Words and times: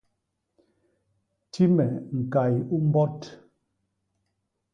Ti 1.51 1.63
me 1.75 1.85
ñkay 2.21 2.53
u 2.75 2.77
mbot. 2.87 3.17